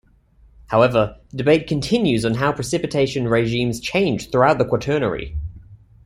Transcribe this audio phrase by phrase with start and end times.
[0.69, 5.37] However, debate continues on how precipitation regimes changed throughout the Quaternary.